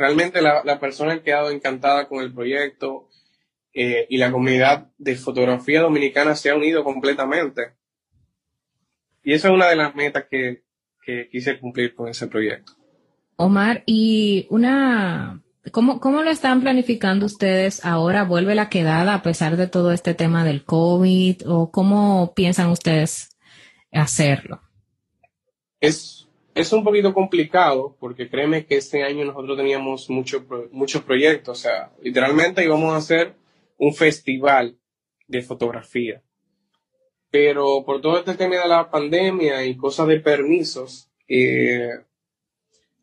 Realmente 0.00 0.40
la, 0.40 0.62
la 0.64 0.80
persona 0.80 1.12
ha 1.12 1.22
quedado 1.22 1.50
encantada 1.50 2.08
con 2.08 2.22
el 2.22 2.32
proyecto 2.32 3.10
eh, 3.74 4.06
y 4.08 4.16
la 4.16 4.32
comunidad 4.32 4.86
de 4.96 5.14
fotografía 5.14 5.82
dominicana 5.82 6.34
se 6.34 6.48
ha 6.48 6.56
unido 6.56 6.84
completamente. 6.84 7.74
Y 9.22 9.34
esa 9.34 9.48
es 9.48 9.54
una 9.54 9.68
de 9.68 9.76
las 9.76 9.94
metas 9.94 10.24
que, 10.30 10.64
que 11.04 11.28
quise 11.30 11.60
cumplir 11.60 11.94
con 11.94 12.08
ese 12.08 12.28
proyecto. 12.28 12.72
Omar, 13.36 13.82
y 13.84 14.46
una, 14.48 15.42
¿cómo, 15.70 16.00
¿cómo 16.00 16.22
lo 16.22 16.30
están 16.30 16.62
planificando 16.62 17.26
ustedes 17.26 17.84
ahora? 17.84 18.24
¿Vuelve 18.24 18.54
la 18.54 18.70
quedada 18.70 19.12
a 19.12 19.22
pesar 19.22 19.58
de 19.58 19.66
todo 19.66 19.92
este 19.92 20.14
tema 20.14 20.46
del 20.46 20.64
COVID? 20.64 21.42
¿O 21.46 21.70
cómo 21.70 22.32
piensan 22.34 22.70
ustedes 22.70 23.36
hacerlo? 23.92 24.62
Es, 25.78 26.26
es 26.60 26.72
un 26.72 26.84
poquito 26.84 27.14
complicado 27.14 27.96
porque 27.98 28.28
créeme 28.28 28.66
que 28.66 28.76
este 28.76 29.02
año 29.02 29.24
nosotros 29.24 29.56
teníamos 29.56 30.10
mucho, 30.10 30.46
muchos 30.70 31.02
proyectos. 31.02 31.58
O 31.58 31.62
sea, 31.62 31.92
literalmente 32.02 32.64
íbamos 32.64 32.92
a 32.92 32.98
hacer 32.98 33.34
un 33.78 33.94
festival 33.94 34.78
de 35.26 35.42
fotografía. 35.42 36.22
Pero 37.30 37.84
por 37.84 38.00
todo 38.00 38.18
este 38.18 38.34
tema 38.34 38.56
de 38.56 38.68
la 38.68 38.90
pandemia 38.90 39.64
y 39.64 39.76
cosas 39.76 40.08
de 40.08 40.20
permisos, 40.20 41.10
eh, 41.28 41.90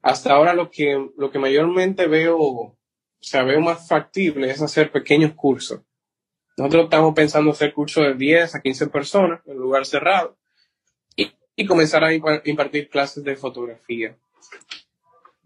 hasta 0.02 0.34
ahora 0.34 0.54
lo 0.54 0.70
que, 0.70 1.10
lo 1.18 1.32
que 1.32 1.40
mayormente 1.40 2.08
veo, 2.08 2.38
o 2.38 2.78
sea, 3.20 3.44
veo 3.44 3.62
más 3.62 3.88
factible 3.88 4.50
es 4.50 4.62
hacer 4.62 4.92
pequeños 4.92 5.34
cursos. 5.34 5.82
Nosotros 6.58 6.86
estamos 6.86 7.14
pensando 7.14 7.52
hacer 7.52 7.74
cursos 7.74 8.04
de 8.04 8.14
10 8.16 8.56
a 8.56 8.62
15 8.62 8.88
personas 8.88 9.42
en 9.46 9.58
lugar 9.58 9.86
cerrado 9.86 10.38
y, 11.58 11.66
comenzar 11.66 12.04
a 12.06 12.14
impartir 12.14 12.88
clases 12.88 13.24
de 13.24 13.36
fotografía. 13.36 14.16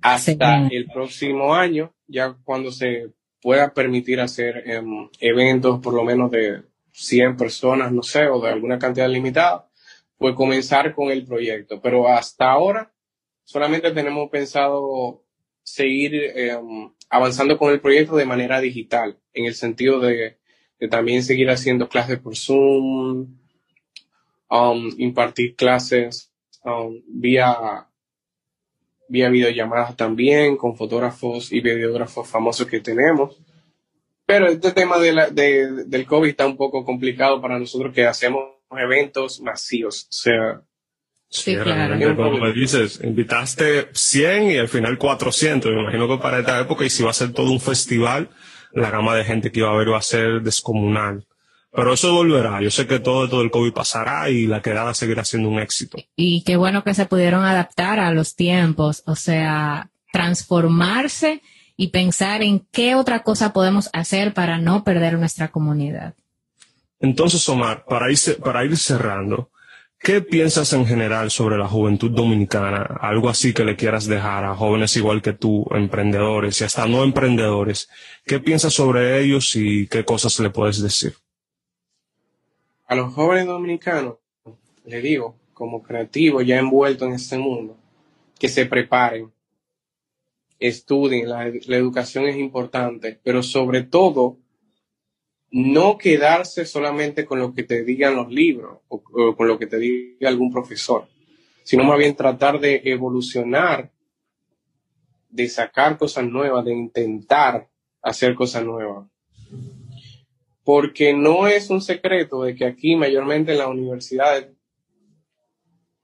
Hasta 0.01 0.67
el 0.67 0.85
próximo 0.87 1.55
año, 1.55 1.93
ya 2.07 2.35
cuando 2.43 2.71
se 2.71 3.11
pueda 3.41 3.73
permitir 3.73 4.19
hacer 4.19 4.63
em, 4.69 5.09
eventos 5.19 5.79
por 5.79 5.93
lo 5.93 6.03
menos 6.03 6.29
de 6.29 6.63
100 6.91 7.37
personas, 7.37 7.91
no 7.91 8.03
sé, 8.03 8.27
o 8.27 8.39
de 8.39 8.49
alguna 8.49 8.77
cantidad 8.77 9.09
limitada, 9.09 9.67
pues 10.17 10.35
comenzar 10.35 10.93
con 10.93 11.09
el 11.09 11.25
proyecto. 11.25 11.81
Pero 11.81 12.07
hasta 12.07 12.51
ahora 12.51 12.93
solamente 13.43 13.91
tenemos 13.91 14.29
pensado 14.29 15.23
seguir 15.63 16.15
em, 16.35 16.91
avanzando 17.09 17.57
con 17.57 17.71
el 17.71 17.81
proyecto 17.81 18.15
de 18.15 18.25
manera 18.25 18.61
digital, 18.61 19.17
en 19.33 19.45
el 19.45 19.55
sentido 19.55 19.99
de, 19.99 20.37
también 20.89 21.23
seguir 21.23 21.49
haciendo 21.49 21.89
clases 21.89 22.19
por 22.19 22.35
Zoom, 22.35 23.37
um, 24.51 24.91
impartir 24.97 25.55
clases 25.55 26.31
um, 26.63 27.01
vía 27.07 27.87
vía 29.07 29.29
videollamadas 29.29 29.97
también 29.97 30.55
con 30.55 30.77
fotógrafos 30.77 31.51
y 31.51 31.59
videógrafos 31.59 32.29
famosos 32.29 32.67
que 32.67 32.79
tenemos. 32.79 33.37
Pero 34.25 34.47
este 34.47 34.71
tema 34.71 34.97
de 34.99 35.11
la, 35.11 35.29
de, 35.29 35.85
del 35.85 36.05
COVID 36.05 36.29
está 36.29 36.45
un 36.45 36.55
poco 36.55 36.85
complicado 36.85 37.41
para 37.41 37.59
nosotros 37.59 37.93
que 37.93 38.05
hacemos 38.05 38.43
eventos 38.71 39.41
masivos. 39.41 40.03
O 40.03 40.13
sea, 40.13 40.61
Sí, 41.33 41.55
claro. 41.55 42.15
Como 42.17 42.39
me 42.39 42.51
dices, 42.51 42.99
invitaste 43.01 43.87
100 43.93 44.51
y 44.51 44.57
al 44.57 44.67
final 44.67 44.97
400. 44.97 45.71
Me 45.71 45.81
imagino 45.81 46.05
que 46.09 46.21
para 46.21 46.39
esta 46.39 46.59
época, 46.59 46.83
y 46.83 46.89
si 46.89 47.03
va 47.03 47.11
a 47.11 47.13
ser 47.13 47.31
todo 47.31 47.49
un 47.49 47.61
festival, 47.61 48.29
la 48.73 48.91
gama 48.91 49.15
de 49.15 49.23
gente 49.23 49.49
que 49.49 49.61
iba 49.61 49.69
a 49.69 49.73
haber 49.73 49.93
va 49.93 49.97
a 49.97 50.01
ser 50.01 50.41
descomunal. 50.41 51.25
Pero 51.73 51.93
eso 51.93 52.13
volverá. 52.13 52.61
Yo 52.61 52.69
sé 52.69 52.85
que 52.85 52.99
todo, 52.99 53.29
todo 53.29 53.41
el 53.41 53.51
COVID 53.51 53.71
pasará 53.71 54.29
y 54.29 54.45
la 54.45 54.61
quedada 54.61 54.93
seguirá 54.93 55.23
siendo 55.23 55.47
un 55.49 55.59
éxito. 55.59 55.97
Y 56.15 56.43
qué 56.43 56.57
bueno 56.57 56.83
que 56.83 56.93
se 56.93 57.05
pudieron 57.05 57.45
adaptar 57.45 57.99
a 57.99 58.11
los 58.11 58.35
tiempos, 58.35 59.03
o 59.05 59.15
sea, 59.15 59.89
transformarse 60.11 61.41
y 61.77 61.87
pensar 61.87 62.43
en 62.43 62.67
qué 62.71 62.95
otra 62.95 63.23
cosa 63.23 63.53
podemos 63.53 63.89
hacer 63.93 64.33
para 64.33 64.57
no 64.57 64.83
perder 64.83 65.17
nuestra 65.17 65.49
comunidad. 65.49 66.13
Entonces, 66.99 67.47
Omar, 67.47 67.85
para 67.85 68.11
ir, 68.11 68.19
para 68.43 68.65
ir 68.65 68.75
cerrando, 68.77 69.49
¿qué 69.97 70.21
piensas 70.21 70.73
en 70.73 70.85
general 70.85 71.31
sobre 71.31 71.57
la 71.57 71.67
juventud 71.67 72.11
dominicana? 72.11 72.97
Algo 72.99 73.29
así 73.29 73.53
que 73.53 73.63
le 73.63 73.77
quieras 73.77 74.05
dejar 74.05 74.43
a 74.43 74.55
jóvenes 74.55 74.95
igual 74.97 75.21
que 75.21 75.33
tú, 75.33 75.65
emprendedores 75.71 76.59
y 76.59 76.65
hasta 76.65 76.85
no 76.85 77.03
emprendedores. 77.03 77.89
¿Qué 78.25 78.41
piensas 78.41 78.73
sobre 78.73 79.21
ellos 79.21 79.55
y 79.55 79.87
qué 79.87 80.03
cosas 80.03 80.37
le 80.41 80.49
puedes 80.49 80.81
decir? 80.81 81.15
A 82.91 82.95
los 82.95 83.13
jóvenes 83.13 83.45
dominicanos, 83.45 84.15
le 84.83 84.99
digo, 84.99 85.37
como 85.53 85.81
creativos 85.81 86.45
ya 86.45 86.59
envueltos 86.59 87.07
en 87.07 87.13
este 87.13 87.37
mundo, 87.37 87.77
que 88.37 88.49
se 88.49 88.65
preparen, 88.65 89.31
estudien, 90.59 91.29
la, 91.29 91.47
educación 91.47 92.25
es 92.25 92.35
importante, 92.35 93.17
pero 93.23 93.43
sobre 93.43 93.83
todo, 93.83 94.39
no 95.51 95.97
quedarse 95.97 96.65
solamente 96.65 97.23
con 97.23 97.39
lo 97.39 97.53
que 97.53 97.63
te 97.63 97.85
digan 97.85 98.17
los 98.17 98.29
libros 98.29 98.79
o, 98.89 99.01
o 99.13 99.37
con 99.37 99.47
lo 99.47 99.57
que 99.57 99.67
te 99.67 99.79
diga 99.79 100.27
algún 100.27 100.51
profesor, 100.51 101.07
sino 101.63 101.85
más 101.85 101.97
bien 101.97 102.13
tratar 102.13 102.59
de 102.59 102.81
evolucionar, 102.83 103.89
de 105.29 105.47
sacar 105.47 105.97
cosas 105.97 106.25
nuevas, 106.25 106.65
de 106.65 106.73
intentar 106.73 107.69
hacer 108.01 108.35
cosas 108.35 108.65
nuevas 108.65 109.10
porque 110.63 111.13
no 111.13 111.47
es 111.47 111.69
un 111.69 111.81
secreto 111.81 112.43
de 112.43 112.55
que 112.55 112.65
aquí 112.65 112.95
mayormente 112.95 113.51
en 113.51 113.57
las 113.57 113.67
universidades 113.67 114.49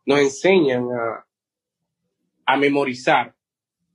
nos 0.05 0.19
enseñan 0.19 0.87
a, 0.91 1.25
a 2.45 2.57
memorizar, 2.57 3.35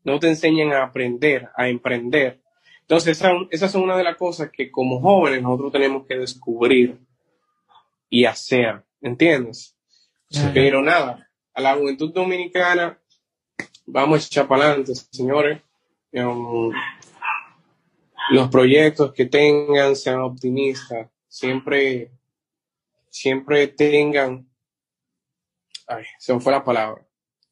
no 0.04 0.18
te 0.18 0.28
enseñan 0.28 0.72
a 0.72 0.84
aprender, 0.84 1.48
a 1.56 1.68
emprender. 1.68 2.40
Entonces, 2.82 3.22
esas 3.50 3.72
son 3.72 3.82
una 3.82 3.96
de 3.96 4.04
las 4.04 4.16
cosas 4.16 4.50
que 4.50 4.70
como 4.70 5.00
jóvenes 5.00 5.42
nosotros 5.42 5.72
tenemos 5.72 6.06
que 6.06 6.18
descubrir 6.18 6.98
y 8.10 8.26
hacer, 8.26 8.82
¿entiendes? 9.00 9.74
Pero 10.52 10.82
nada, 10.82 11.30
a 11.54 11.60
la 11.60 11.74
juventud 11.74 12.12
dominicana, 12.12 12.98
vamos 13.86 14.22
a 14.22 14.26
echar 14.26 14.46
para 14.46 14.64
adelante, 14.64 14.94
señores. 14.94 15.60
Um, 16.12 16.70
los 18.32 18.48
proyectos 18.48 19.12
que 19.12 19.26
tengan 19.26 19.94
sean 19.96 20.20
optimistas, 20.20 21.08
siempre, 21.28 22.10
siempre 23.08 23.68
tengan, 23.68 24.48
ay, 25.86 26.04
se 26.18 26.34
me 26.34 26.40
fue 26.40 26.52
la 26.52 26.64
palabra. 26.64 27.06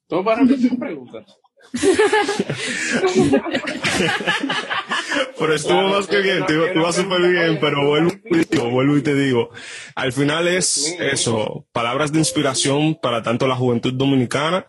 Todo 0.07 0.23
para 0.23 0.41
repetir 0.41 0.77
preguntas. 0.77 1.37
pero 5.39 5.53
estuvo 5.53 5.83
más 5.83 6.07
que 6.07 6.19
bien, 6.21 6.43
tú, 6.47 6.53
vas 6.81 6.95
súper 6.95 7.21
bien, 7.21 7.59
pero 7.61 7.85
vuelvo 7.85 8.11
y, 8.25 8.39
digo, 8.49 8.71
vuelvo 8.71 8.97
y 8.97 9.03
te 9.03 9.13
digo, 9.13 9.51
al 9.95 10.11
final 10.11 10.47
es 10.47 10.97
eso, 10.99 11.67
palabras 11.71 12.11
de 12.11 12.17
inspiración 12.19 12.97
para 12.99 13.21
tanto 13.21 13.47
la 13.47 13.55
juventud 13.55 13.93
dominicana 13.93 14.65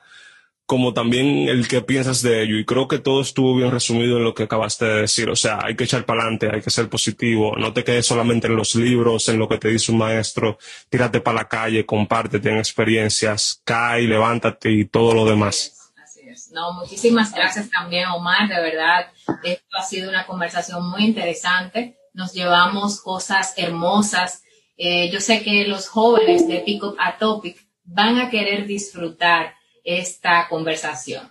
como 0.66 0.94
también 0.94 1.48
el 1.48 1.68
que 1.68 1.82
piensas 1.82 2.22
de 2.22 2.42
ello. 2.42 2.58
Y 2.58 2.64
creo 2.64 2.88
que 2.88 2.98
todo 2.98 3.20
estuvo 3.20 3.54
bien 3.54 3.70
resumido 3.70 4.16
en 4.16 4.24
lo 4.24 4.34
que 4.34 4.44
acabaste 4.44 4.84
de 4.84 5.00
decir. 5.02 5.28
O 5.28 5.36
sea, 5.36 5.60
hay 5.62 5.76
que 5.76 5.84
echar 5.84 6.04
para 6.04 6.22
adelante, 6.22 6.50
hay 6.52 6.62
que 6.62 6.70
ser 6.70 6.88
positivo. 6.88 7.56
No 7.56 7.72
te 7.72 7.84
quedes 7.84 8.06
solamente 8.06 8.46
en 8.46 8.56
los 8.56 8.74
libros, 8.74 9.28
en 9.28 9.38
lo 9.38 9.48
que 9.48 9.58
te 9.58 9.68
dice 9.68 9.92
un 9.92 9.98
maestro. 9.98 10.58
Tírate 10.88 11.20
para 11.20 11.38
la 11.38 11.48
calle, 11.48 11.84
comparte, 11.84 12.40
ten 12.40 12.56
experiencias, 12.56 13.60
cae, 13.64 14.02
levántate 14.02 14.70
y 14.70 14.84
todo 14.86 15.14
lo 15.14 15.26
demás. 15.26 15.92
Así 16.02 16.20
es. 16.26 16.50
No, 16.52 16.72
muchísimas 16.72 17.34
gracias 17.34 17.70
también, 17.70 18.08
Omar. 18.08 18.48
De 18.48 18.60
verdad, 18.60 19.06
esto 19.42 19.76
ha 19.76 19.82
sido 19.82 20.08
una 20.08 20.26
conversación 20.26 20.88
muy 20.88 21.04
interesante. 21.04 21.98
Nos 22.14 22.32
llevamos 22.32 23.00
cosas 23.00 23.54
hermosas. 23.56 24.42
Eh, 24.76 25.10
yo 25.10 25.20
sé 25.20 25.42
que 25.42 25.66
los 25.66 25.88
jóvenes 25.88 26.48
de 26.48 26.60
Pick 26.60 26.82
Up 26.82 26.96
a 26.98 27.18
Topic 27.18 27.66
van 27.84 28.18
a 28.18 28.30
querer 28.30 28.66
disfrutar 28.66 29.54
esta 29.84 30.46
conversación. 30.48 31.30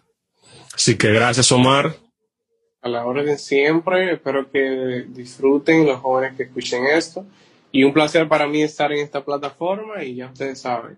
Así 0.74 0.98
que 0.98 1.12
gracias, 1.12 1.52
Omar. 1.52 1.96
A 2.82 2.90
la 2.90 3.06
hora 3.06 3.24
de 3.24 3.38
siempre, 3.38 4.14
espero 4.14 4.50
que 4.50 5.06
disfruten 5.08 5.86
los 5.86 6.00
jóvenes 6.00 6.36
que 6.36 6.44
escuchen 6.44 6.86
esto. 6.86 7.26
Y 7.72 7.84
un 7.84 7.94
placer 7.94 8.28
para 8.28 8.48
mí 8.48 8.64
estar 8.64 8.92
en 8.92 9.00
esta 9.00 9.24
plataforma 9.24 10.04
y 10.04 10.16
ya 10.16 10.28
ustedes 10.28 10.60
saben. 10.62 10.98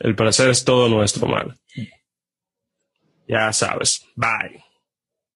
El 0.00 0.14
placer 0.14 0.50
es 0.50 0.64
todo 0.64 0.88
nuestro, 0.88 1.26
Omar. 1.26 1.56
Ya 3.28 3.52
sabes. 3.52 4.04
Bye. 4.16 4.61